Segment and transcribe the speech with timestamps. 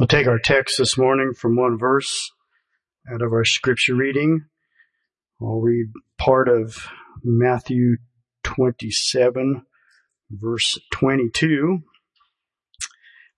[0.00, 2.32] We'll take our text this morning from one verse
[3.12, 4.46] out of our scripture reading.
[5.42, 6.74] I'll read part of
[7.22, 7.98] Matthew
[8.42, 9.60] 27,
[10.30, 11.80] verse 22.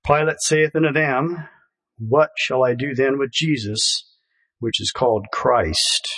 [0.07, 1.49] Pilate saith unto them,
[1.99, 4.09] What shall I do then with Jesus,
[4.61, 6.09] which is called Christ?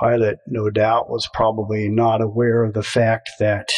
[0.00, 3.70] Pilate, no doubt, was probably not aware of the fact that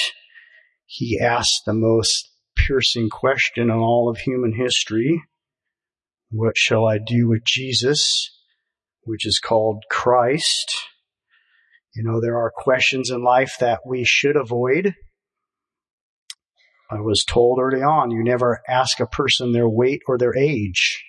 [0.84, 5.22] he asked the most piercing question in all of human history.
[6.30, 8.30] What shall I do with Jesus,
[9.02, 10.74] which is called Christ?
[11.94, 14.94] You know, there are questions in life that we should avoid.
[16.90, 21.04] I was told early on, you never ask a person their weight or their age.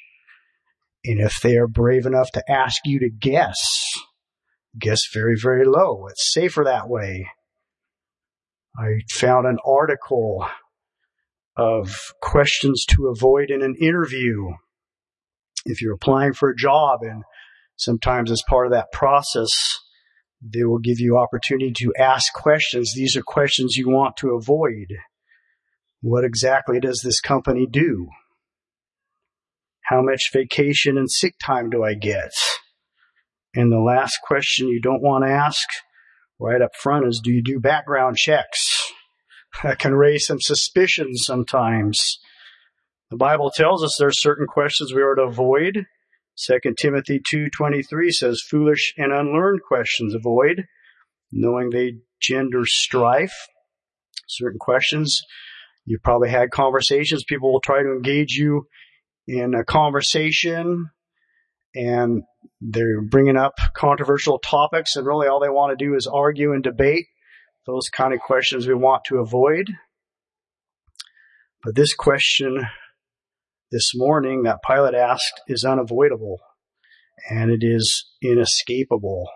[1.03, 3.97] And if they are brave enough to ask you to guess,
[4.79, 6.07] guess very, very low.
[6.07, 7.27] It's safer that way.
[8.77, 10.45] I found an article
[11.57, 14.49] of questions to avoid in an interview.
[15.65, 17.23] If you're applying for a job and
[17.75, 19.49] sometimes as part of that process,
[20.41, 22.93] they will give you opportunity to ask questions.
[22.93, 24.93] These are questions you want to avoid.
[26.01, 28.07] What exactly does this company do?
[29.85, 32.31] How much vacation and sick time do I get?
[33.55, 35.67] And the last question you don't want to ask
[36.39, 38.91] right up front is, do you do background checks?
[39.63, 42.19] That can raise some suspicions sometimes.
[43.09, 45.85] The Bible tells us there are certain questions we are to avoid.
[46.45, 50.65] 2 Timothy 2.23 says, foolish and unlearned questions avoid,
[51.31, 53.47] knowing they gender strife.
[54.27, 55.21] Certain questions,
[55.87, 58.67] You've probably had conversations, people will try to engage you
[59.25, 60.89] in a conversation
[61.73, 62.23] and
[62.59, 66.61] they're bringing up controversial topics and really all they want to do is argue and
[66.61, 67.05] debate
[67.67, 69.67] those kind of questions we want to avoid.
[71.63, 72.65] But this question
[73.71, 76.39] this morning that Pilate asked is unavoidable
[77.29, 79.29] and it is inescapable.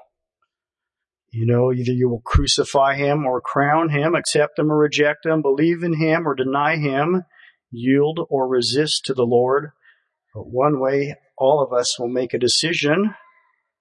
[1.32, 5.42] You know, either you will crucify him or crown him, accept him or reject him,
[5.42, 7.24] believe in him or deny him,
[7.70, 9.72] yield or resist to the Lord.
[10.34, 13.14] But one way, all of us will make a decision,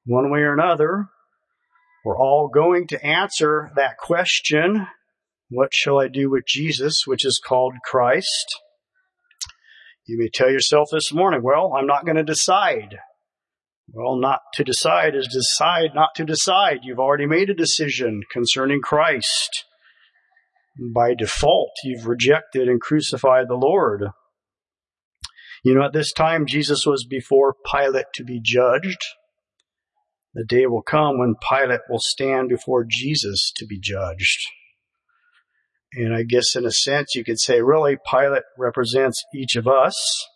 [0.05, 1.07] one way or another.
[2.05, 4.87] We're all going to answer that question,
[5.51, 8.47] what shall I do with Jesus, which is called Christ?
[10.07, 12.99] You may tell yourself this morning, well, I'm not going to decide.
[13.93, 16.81] Well, not to decide is decide not to decide.
[16.85, 19.65] You've already made a decision concerning Christ.
[20.95, 24.05] By default, you've rejected and crucified the Lord.
[25.65, 29.05] You know, at this time, Jesus was before Pilate to be judged.
[30.35, 34.39] The day will come when Pilate will stand before Jesus to be judged.
[35.93, 40.29] And I guess in a sense you could say really Pilate represents each of us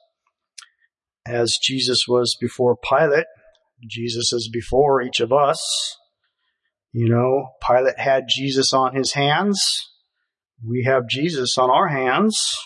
[1.27, 3.27] as Jesus was before Pilate.
[3.89, 5.97] Jesus is before each of us.
[6.93, 9.91] You know, Pilate had Jesus on his hands.
[10.67, 12.57] We have Jesus on our hands.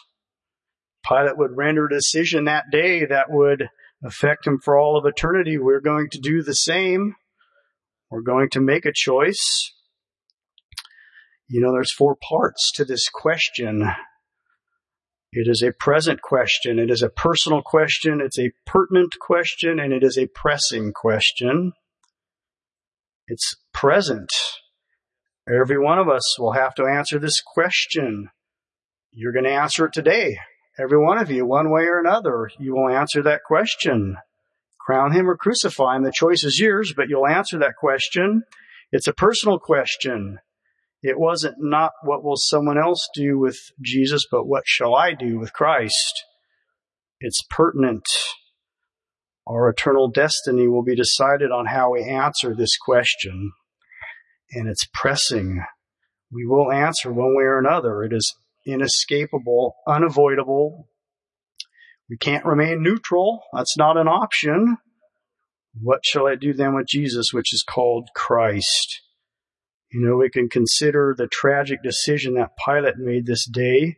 [1.06, 3.68] Pilate would render a decision that day that would
[4.02, 5.58] affect him for all of eternity.
[5.58, 7.14] We're going to do the same.
[8.10, 9.72] We're going to make a choice.
[11.48, 13.90] You know, there's four parts to this question.
[15.32, 16.78] It is a present question.
[16.78, 18.20] It is a personal question.
[18.22, 21.72] It's a pertinent question and it is a pressing question.
[23.26, 24.30] It's present.
[25.46, 28.30] Every one of us will have to answer this question.
[29.12, 30.38] You're going to answer it today.
[30.80, 34.16] Every one of you, one way or another, you will answer that question.
[34.80, 36.04] Crown him or crucify him.
[36.04, 38.44] The choice is yours, but you'll answer that question.
[38.92, 40.38] It's a personal question.
[41.02, 45.38] It wasn't not what will someone else do with Jesus, but what shall I do
[45.38, 46.24] with Christ?
[47.20, 48.06] It's pertinent.
[49.46, 53.52] Our eternal destiny will be decided on how we answer this question.
[54.52, 55.64] And it's pressing.
[56.30, 58.02] We will answer one way or another.
[58.04, 58.34] It is
[58.68, 60.88] inescapable, unavoidable.
[62.08, 63.42] We can't remain neutral.
[63.52, 64.76] That's not an option.
[65.80, 69.00] What shall I do then with Jesus, which is called Christ?
[69.92, 73.96] You know, we can consider the tragic decision that Pilate made this day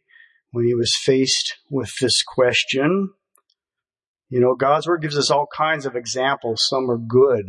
[0.52, 3.10] when he was faced with this question.
[4.28, 6.60] You know, God's Word gives us all kinds of examples.
[6.68, 7.46] Some are good.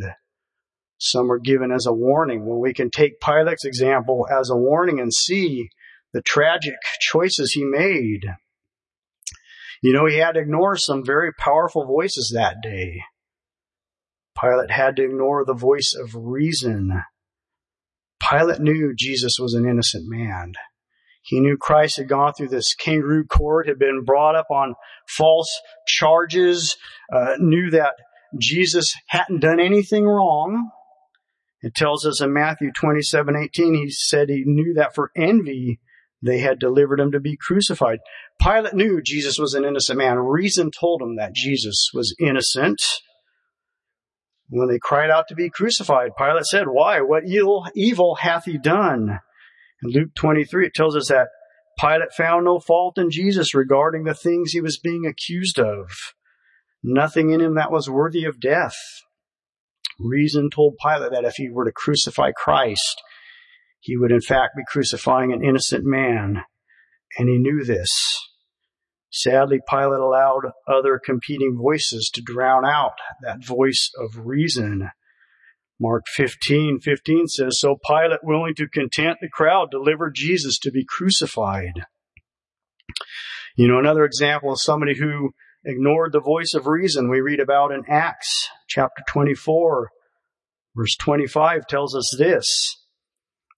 [0.98, 2.44] Some are given as a warning.
[2.44, 5.68] Well, we can take Pilate's example as a warning and see
[6.12, 8.26] the tragic choices he made.
[9.82, 13.02] You know, he had to ignore some very powerful voices that day.
[14.40, 17.02] Pilate had to ignore the voice of reason.
[18.30, 20.52] Pilate knew Jesus was an innocent man.
[21.22, 24.74] He knew Christ had gone through this kangaroo court, had been brought up on
[25.08, 26.76] false charges,
[27.12, 27.94] uh, knew that
[28.40, 30.70] Jesus hadn't done anything wrong.
[31.60, 35.80] It tells us in Matthew 27, 18, he said he knew that for envy
[36.22, 37.98] they had delivered him to be crucified.
[38.40, 40.18] Pilate knew Jesus was an innocent man.
[40.18, 42.80] Reason told him that Jesus was innocent.
[44.48, 47.00] When they cried out to be crucified, Pilate said, Why?
[47.00, 49.18] What evil, evil hath he done?
[49.82, 51.28] In Luke 23, it tells us that
[51.80, 55.90] Pilate found no fault in Jesus regarding the things he was being accused of.
[56.84, 58.76] Nothing in him that was worthy of death.
[59.98, 63.02] Reason told Pilate that if he were to crucify Christ,
[63.82, 66.44] he would in fact be crucifying an innocent man,
[67.18, 67.90] and he knew this.
[69.10, 74.90] Sadly, Pilate allowed other competing voices to drown out that voice of reason.
[75.80, 80.84] Mark 15, 15 says, So Pilate, willing to content the crowd, delivered Jesus to be
[80.84, 81.84] crucified.
[83.56, 85.32] You know, another example of somebody who
[85.64, 89.90] ignored the voice of reason we read about in Acts chapter 24,
[90.76, 92.81] verse 25 tells us this.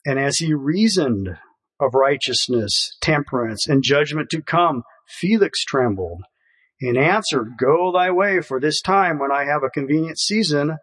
[0.04, 1.38] And as he reasoned
[1.80, 6.22] of righteousness, temperance, and judgment to come, Felix trembled
[6.80, 10.76] and answered, Go thy way, for this time when I have a convenient season,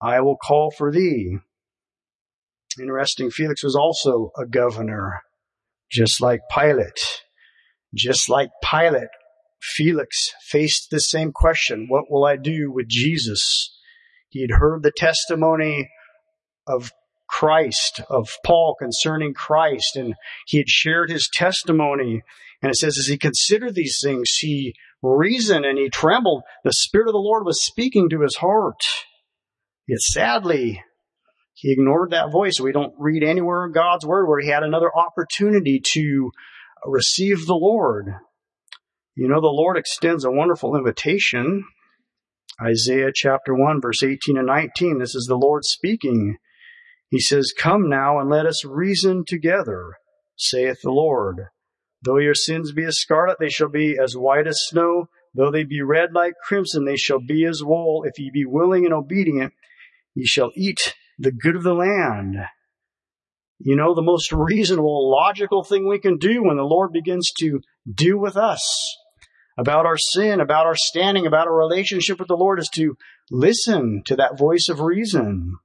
[0.00, 1.38] I will call for thee.
[2.78, 5.22] Interesting, Felix was also a governor,
[5.90, 7.22] just like Pilate.
[7.94, 9.08] Just like Pilate,
[9.62, 13.72] Felix faced the same question What will I do with Jesus?
[14.28, 15.88] He had heard the testimony
[16.66, 16.92] of
[17.38, 20.14] Christ, of Paul concerning Christ, and
[20.46, 22.22] he had shared his testimony.
[22.62, 26.44] And it says, as he considered these things, he reasoned and he trembled.
[26.64, 28.80] The Spirit of the Lord was speaking to his heart.
[29.86, 30.82] Yet sadly,
[31.52, 32.58] he ignored that voice.
[32.58, 36.30] We don't read anywhere in God's word where he had another opportunity to
[36.86, 38.14] receive the Lord.
[39.14, 41.64] You know, the Lord extends a wonderful invitation.
[42.62, 45.00] Isaiah chapter 1, verse 18 and 19.
[45.00, 46.38] This is the Lord speaking.
[47.08, 49.94] He says, Come now and let us reason together,
[50.36, 51.46] saith the Lord.
[52.02, 55.08] Though your sins be as scarlet, they shall be as white as snow.
[55.34, 58.04] Though they be red like crimson, they shall be as wool.
[58.04, 59.52] If ye be willing and obedient,
[60.14, 62.36] ye shall eat the good of the land.
[63.58, 67.60] You know, the most reasonable, logical thing we can do when the Lord begins to
[67.90, 68.96] do with us
[69.58, 72.96] about our sin, about our standing, about our relationship with the Lord is to
[73.30, 75.56] listen to that voice of reason.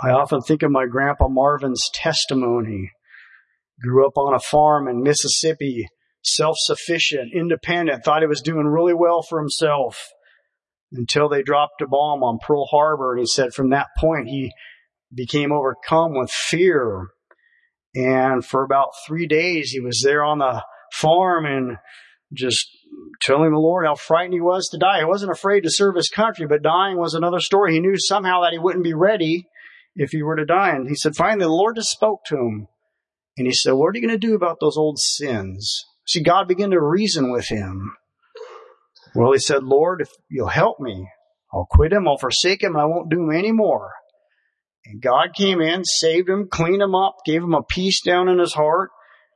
[0.00, 2.90] I often think of my grandpa Marvin's testimony.
[3.80, 5.86] Grew up on a farm in Mississippi,
[6.22, 10.08] self-sufficient, independent, thought he was doing really well for himself
[10.92, 13.12] until they dropped a bomb on Pearl Harbor.
[13.12, 14.52] And he said from that point, he
[15.12, 17.08] became overcome with fear.
[17.94, 21.76] And for about three days, he was there on the farm and
[22.32, 22.68] just
[23.22, 25.00] telling the Lord how frightened he was to die.
[25.00, 27.72] He wasn't afraid to serve his country, but dying was another story.
[27.72, 29.46] He knew somehow that he wouldn't be ready
[29.94, 30.70] if he were to die.
[30.70, 32.68] And he said, finally, the Lord just spoke to him.
[33.36, 35.84] And he said, what are you going to do about those old sins?
[36.06, 37.96] See, God began to reason with him.
[39.14, 41.08] Well, he said, Lord, if you'll help me,
[41.52, 43.92] I'll quit him, I'll forsake him, and I won't do him anymore.
[44.86, 48.38] And God came in, saved him, cleaned him up, gave him a peace down in
[48.38, 48.90] his heart.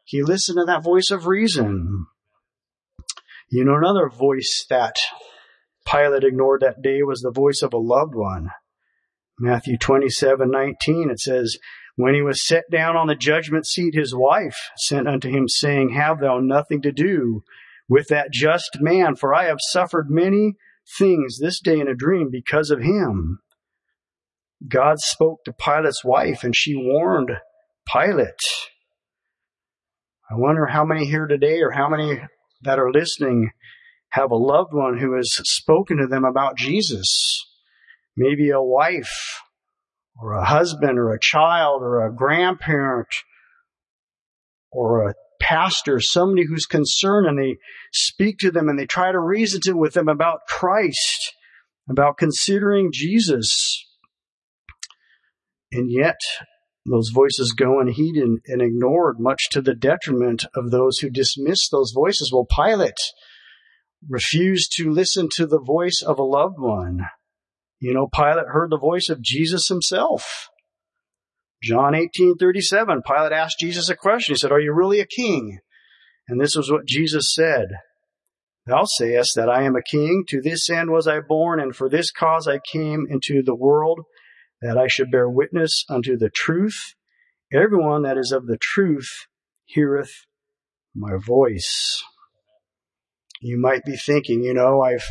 [0.05, 2.07] He listened to that voice of reason.
[3.51, 4.97] You know, another voice that
[5.87, 8.51] Pilate ignored that day was the voice of a loved one.
[9.41, 11.59] Matthew 27, 19, it says,
[11.95, 15.91] When he was set down on the judgment seat, his wife sent unto him, saying,
[15.91, 17.45] Have thou nothing to do
[17.89, 20.55] with that just man, for I have suffered many
[20.99, 23.39] things this day in a dream because of him.
[24.67, 27.31] God spoke to Pilate's wife, and she warned
[27.91, 28.35] Pilate.
[30.29, 32.21] I wonder how many here today, or how many
[32.63, 33.53] that are listening,
[34.11, 37.48] have a loved one who has spoken to them about Jesus
[38.19, 39.41] maybe a wife
[40.21, 43.07] or a husband or a child or a grandparent
[44.73, 47.57] or a pastor, somebody who's concerned and they
[47.93, 51.35] speak to them and they try to reason to with them about Christ,
[51.89, 53.85] about considering Jesus.
[55.71, 56.19] And yet
[56.85, 61.93] those voices go unheeded and ignored, much to the detriment of those who dismiss those
[61.95, 62.33] voices.
[62.33, 62.99] Well, Pilate
[64.09, 67.07] refused to listen to the voice of a loved one.
[67.81, 70.49] You know, Pilate heard the voice of Jesus himself.
[71.63, 74.35] John 18:37, Pilate asked Jesus a question.
[74.35, 75.59] He said, "Are you really a king?"
[76.29, 77.69] And this was what Jesus said.
[78.67, 80.25] Thou sayest that I am a king.
[80.29, 84.01] To this end was I born, and for this cause I came into the world,
[84.61, 86.95] that I should bear witness unto the truth.
[87.53, 89.27] Everyone that is of the truth
[89.65, 90.27] heareth
[90.95, 92.03] my voice.
[93.41, 95.07] You might be thinking, you know, I've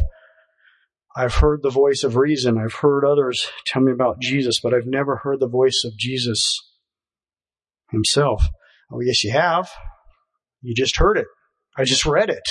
[1.18, 2.60] I've heard the voice of reason.
[2.60, 6.60] I've heard others tell me about Jesus, but I've never heard the voice of Jesus
[7.90, 8.44] himself.
[8.92, 9.68] Oh, yes, you have.
[10.62, 11.26] You just heard it.
[11.76, 12.48] I just read it.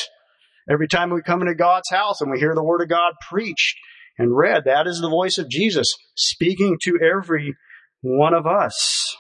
[0.69, 3.77] Every time we come into God's house and we hear the word of God preached
[4.19, 7.55] and read, that is the voice of Jesus speaking to every
[8.01, 9.17] one of us.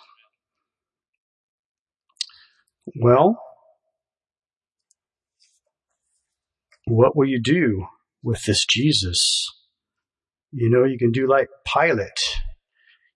[3.00, 3.40] Well,
[6.88, 7.86] what will you do
[8.26, 9.46] with this Jesus.
[10.50, 12.20] You know, you can do like Pilate.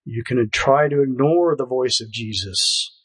[0.05, 2.97] You can try to ignore the voice of Jesus.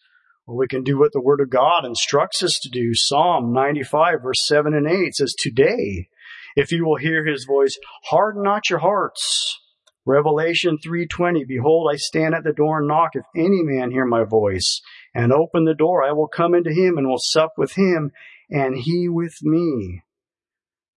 [0.46, 2.92] Or we can do what the Word of God instructs us to do.
[2.94, 6.10] Psalm 95, verse 7 and 8 says, Today,
[6.56, 9.60] if you will hear his voice, harden not your hearts.
[10.06, 14.24] Revelation 3:20 Behold I stand at the door and knock if any man hear my
[14.24, 14.80] voice
[15.16, 18.12] and open the door I will come into him and will sup with him
[18.52, 20.04] and he with me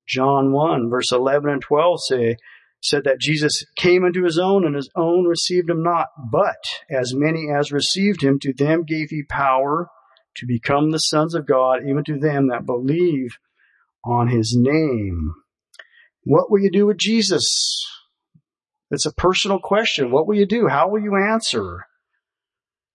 [0.09, 2.37] John 1, verse 11 and 12 say,
[2.81, 6.09] said that Jesus came into his own and his own received him not.
[6.31, 6.57] But
[6.91, 9.89] as many as received him, to them gave he power
[10.37, 13.39] to become the sons of God, even to them that believe
[14.05, 15.35] on his name.
[16.23, 17.85] What will you do with Jesus?
[18.91, 20.11] It's a personal question.
[20.11, 20.69] What will you do?
[20.69, 21.85] How will you answer?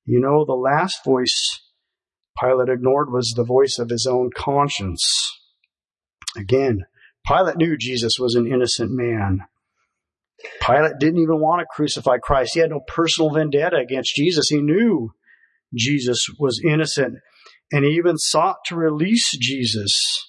[0.05, 1.61] You know, the last voice
[2.39, 5.03] Pilate ignored was the voice of his own conscience.
[6.35, 6.85] Again,
[7.25, 9.45] Pilate knew Jesus was an innocent man.
[10.61, 12.53] Pilate didn't even want to crucify Christ.
[12.53, 14.49] He had no personal vendetta against Jesus.
[14.49, 15.11] He knew
[15.73, 17.15] Jesus was innocent
[17.71, 20.27] and he even sought to release Jesus.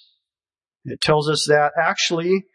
[0.85, 2.45] It tells us that actually,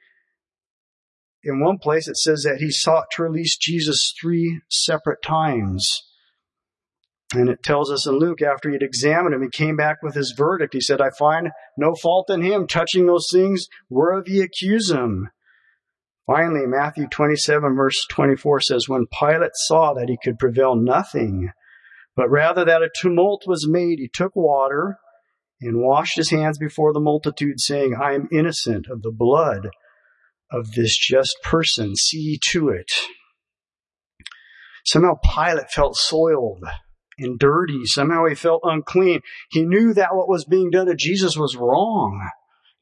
[1.43, 6.10] in one place, it says that he sought to release Jesus three separate times.
[7.33, 10.35] And it tells us in Luke, after he'd examined him, he came back with his
[10.37, 10.75] verdict.
[10.75, 15.29] He said, I find no fault in him touching those things whereof ye accuse him.
[16.27, 21.51] Finally, Matthew 27 verse 24 says, When Pilate saw that he could prevail nothing,
[22.17, 24.97] but rather that a tumult was made, he took water
[25.61, 29.69] and washed his hands before the multitude, saying, I am innocent of the blood
[30.51, 31.95] of this just person.
[31.95, 32.91] See to it.
[34.85, 36.65] Somehow Pilate felt soiled
[37.21, 37.85] and dirty.
[37.85, 39.21] Somehow he felt unclean.
[39.51, 42.29] He knew that what was being done to Jesus was wrong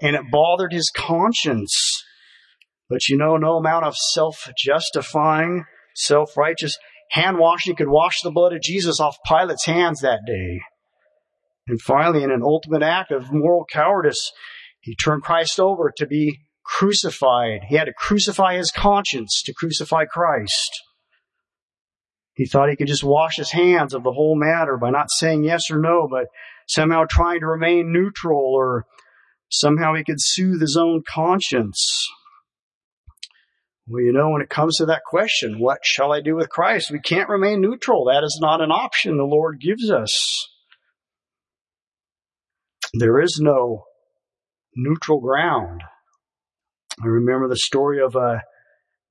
[0.00, 2.04] and it bothered his conscience.
[2.88, 5.64] But you know, no amount of self-justifying,
[5.94, 6.78] self-righteous
[7.10, 10.60] hand washing could wash the blood of Jesus off Pilate's hands that day.
[11.66, 14.32] And finally, in an ultimate act of moral cowardice,
[14.80, 17.60] he turned Christ over to be crucified.
[17.68, 20.70] He had to crucify his conscience to crucify Christ.
[22.38, 25.42] He thought he could just wash his hands of the whole matter by not saying
[25.42, 26.26] yes or no, but
[26.68, 28.84] somehow trying to remain neutral or
[29.50, 32.06] somehow he could soothe his own conscience.
[33.88, 36.92] Well, you know, when it comes to that question, what shall I do with Christ?
[36.92, 38.04] We can't remain neutral.
[38.04, 40.48] That is not an option the Lord gives us.
[42.94, 43.82] There is no
[44.76, 45.80] neutral ground.
[47.02, 48.42] I remember the story of a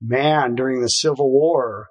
[0.00, 1.88] man during the Civil War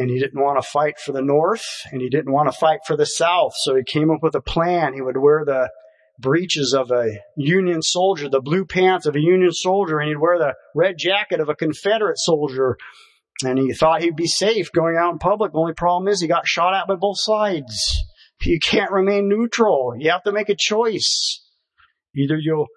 [0.00, 2.80] and he didn't want to fight for the North and he didn't want to fight
[2.86, 3.52] for the South.
[3.56, 4.94] So he came up with a plan.
[4.94, 5.68] He would wear the
[6.18, 10.38] breeches of a Union soldier, the blue pants of a Union soldier, and he'd wear
[10.38, 12.78] the red jacket of a Confederate soldier.
[13.44, 15.52] And he thought he'd be safe going out in public.
[15.52, 18.02] The only problem is he got shot at by both sides.
[18.42, 19.92] You can't remain neutral.
[19.98, 21.44] You have to make a choice.
[22.16, 22.68] Either you'll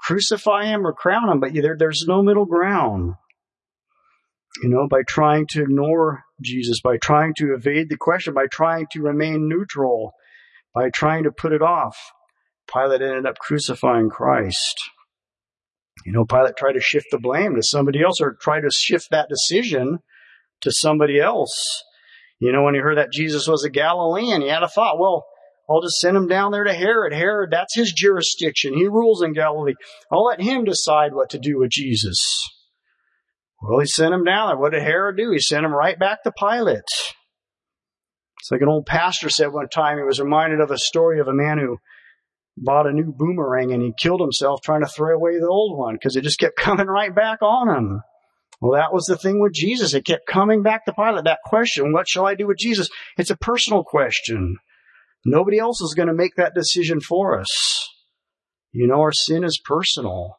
[0.00, 3.14] crucify him or crown him, but there, there's no middle ground.
[4.62, 8.86] You know, by trying to ignore Jesus, by trying to evade the question, by trying
[8.92, 10.12] to remain neutral,
[10.74, 11.96] by trying to put it off,
[12.72, 14.80] Pilate ended up crucifying Christ.
[16.04, 19.08] You know, Pilate tried to shift the blame to somebody else or try to shift
[19.10, 19.98] that decision
[20.62, 21.84] to somebody else.
[22.38, 25.26] You know, when he heard that Jesus was a Galilean, he had a thought, well,
[25.68, 27.12] I'll just send him down there to Herod.
[27.12, 28.74] Herod, that's his jurisdiction.
[28.74, 29.74] He rules in Galilee.
[30.10, 32.18] I'll let him decide what to do with Jesus.
[33.60, 34.56] Well, he sent him down there.
[34.56, 35.32] What did Herod do?
[35.32, 36.80] He sent him right back to Pilate.
[38.40, 39.98] It's like an old pastor said one time.
[39.98, 41.78] He was reminded of a story of a man who
[42.56, 45.94] bought a new boomerang and he killed himself trying to throw away the old one
[45.94, 48.02] because it just kept coming right back on him.
[48.60, 49.94] Well, that was the thing with Jesus.
[49.94, 51.24] It kept coming back to Pilate.
[51.24, 52.88] That question, what shall I do with Jesus?
[53.16, 54.56] It's a personal question.
[55.24, 57.88] Nobody else is going to make that decision for us.
[58.72, 60.36] You know, our sin is personal.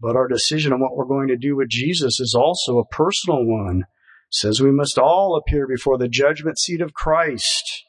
[0.00, 3.44] But our decision on what we're going to do with Jesus is also a personal
[3.44, 3.80] one.
[3.80, 7.84] It says we must all appear before the judgment seat of Christ.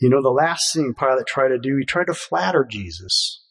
[0.00, 3.42] You know, the last thing Pilate tried to do, he tried to flatter Jesus.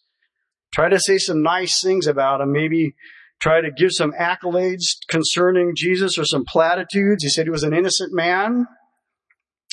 [0.73, 2.95] Try to say some nice things about him, maybe
[3.39, 7.23] try to give some accolades concerning Jesus or some platitudes.
[7.23, 8.67] He said he was an innocent man.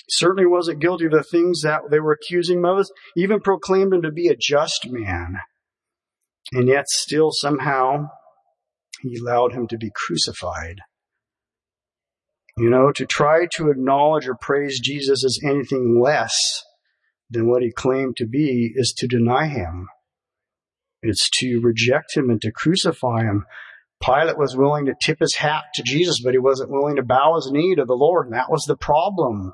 [0.09, 2.89] Certainly wasn't guilty of the things that they were accusing him of.
[3.17, 5.37] Even proclaimed him to be a just man.
[6.53, 8.09] And yet still somehow
[9.03, 10.81] he allowed him to be crucified.
[12.57, 16.63] You know, to try to acknowledge or praise Jesus as anything less
[17.31, 19.89] than what he claimed to be is to deny him.
[21.03, 23.47] It's to reject him and to crucify him.
[24.03, 27.37] Pilate was willing to tip his hat to Jesus, but he wasn't willing to bow
[27.37, 29.53] his knee to the Lord, and that was the problem.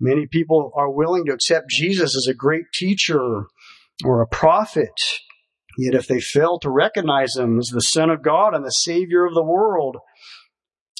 [0.00, 3.44] Many people are willing to accept Jesus as a great teacher
[4.04, 4.92] or a prophet,
[5.78, 9.24] yet if they fail to recognize him as the Son of God and the Savior
[9.24, 9.96] of the world,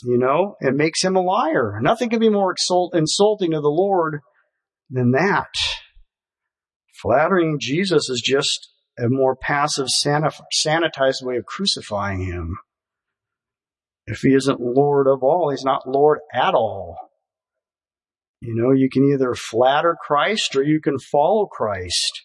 [0.05, 1.81] you know, it makes him a liar.
[1.83, 2.55] Nothing can be more
[2.93, 4.21] insulting to the Lord
[4.89, 5.49] than that.
[7.03, 12.57] Flattering Jesus is just a more passive, sanitized way of crucifying him.
[14.07, 16.97] If he isn't Lord of all, he's not Lord at all.
[18.41, 22.23] You know, you can either flatter Christ or you can follow Christ.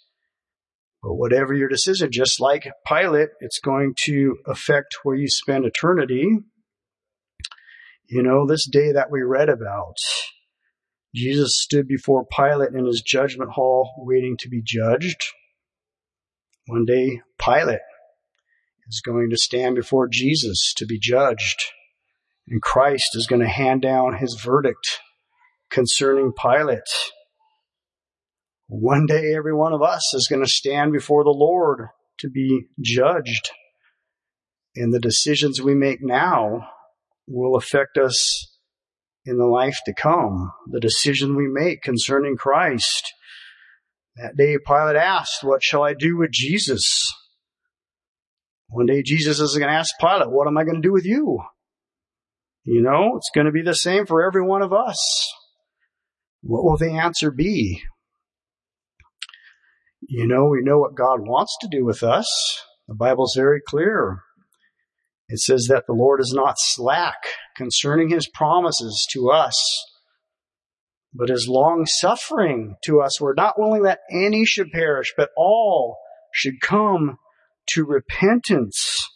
[1.04, 6.26] But whatever your decision, just like Pilate, it's going to affect where you spend eternity.
[8.08, 9.98] You know, this day that we read about,
[11.14, 15.22] Jesus stood before Pilate in his judgment hall waiting to be judged.
[16.68, 17.82] One day, Pilate
[18.88, 21.64] is going to stand before Jesus to be judged,
[22.48, 25.00] and Christ is going to hand down his verdict
[25.70, 26.80] concerning Pilate.
[28.76, 32.66] One day, every one of us is going to stand before the Lord to be
[32.82, 33.52] judged.
[34.76, 36.70] And the decisions we make now
[37.28, 38.58] will affect us
[39.26, 40.52] in the life to come.
[40.66, 43.14] The decision we make concerning Christ
[44.16, 47.14] that day, Pilate asked, What shall I do with Jesus?
[48.70, 51.06] One day, Jesus is going to ask Pilate, What am I going to do with
[51.06, 51.44] you?
[52.64, 55.32] You know, it's going to be the same for every one of us.
[56.42, 57.84] What will the answer be?
[60.16, 62.28] You know, we know what God wants to do with us.
[62.88, 64.20] The Bible's very clear.
[65.28, 67.24] It says that the Lord is not slack
[67.56, 69.58] concerning his promises to us
[71.14, 73.22] but is long suffering to us.
[73.22, 75.98] We're not willing that any should perish, but all
[76.34, 77.18] should come
[77.70, 79.08] to repentance.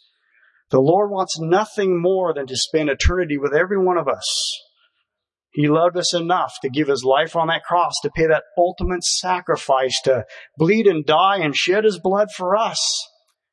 [0.70, 4.24] The Lord wants nothing more than to spend eternity with every one of us.
[5.58, 9.02] He loved us enough to give his life on that cross, to pay that ultimate
[9.02, 10.24] sacrifice, to
[10.56, 12.78] bleed and die and shed his blood for us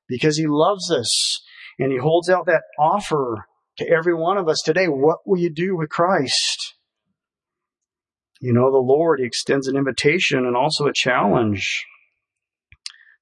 [0.07, 1.41] because he loves us.
[1.79, 3.47] And he holds out that offer
[3.79, 4.85] to every one of us today.
[4.85, 6.75] What will you do with Christ?
[8.39, 11.87] You know, the Lord he extends an invitation and also a challenge.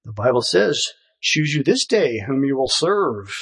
[0.04, 0.86] The Bible says,
[1.22, 3.34] choose you this day whom you will serve.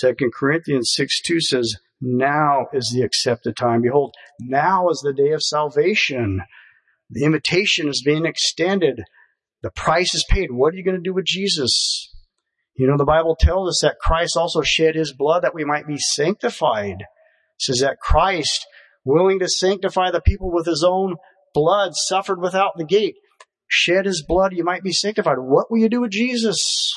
[0.00, 3.82] 2 Corinthians 6 2 says, now is the accepted time.
[3.82, 6.42] Behold, now is the day of salvation.
[7.10, 9.02] The invitation is being extended.
[9.62, 10.50] The price is paid.
[10.50, 12.08] What are you going to do with Jesus?
[12.76, 15.86] You know, the Bible tells us that Christ also shed his blood that we might
[15.86, 17.00] be sanctified.
[17.00, 18.66] It says that Christ
[19.04, 21.16] willing to sanctify the people with his own
[21.52, 23.16] blood, suffered without the gate,
[23.68, 25.38] shed his blood, you might be sanctified.
[25.38, 26.94] What will you do with Jesus?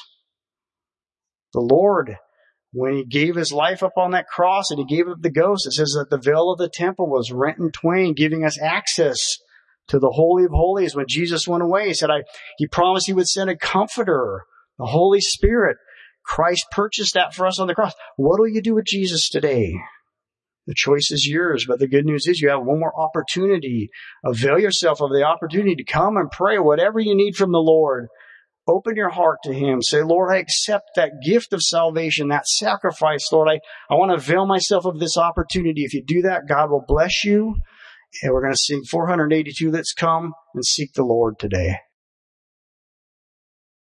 [1.54, 2.18] The Lord,
[2.74, 5.68] when he gave his life up on that cross and he gave up the ghost,
[5.68, 9.38] it says that the veil of the temple was rent in twain, giving us access
[9.88, 10.96] to the Holy of Holies.
[10.96, 12.24] When Jesus went away, he said, I,
[12.58, 14.42] he promised he would send a comforter,
[14.80, 15.78] the Holy Spirit.
[16.26, 17.94] Christ purchased that for us on the cross.
[18.16, 19.76] What will you do with Jesus today?
[20.66, 23.90] The choice is yours, but the good news is you have one more opportunity.
[24.26, 28.08] Avail yourself of the opportunity to come and pray whatever you need from the Lord.
[28.68, 29.82] Open your heart to Him.
[29.82, 33.30] Say, Lord, I accept that gift of salvation, that sacrifice.
[33.32, 35.84] Lord, I, I want to avail myself of this opportunity.
[35.84, 37.56] If you do that, God will bless you.
[38.22, 39.70] And we're going to sing 482.
[39.70, 41.78] Let's come and seek the Lord today.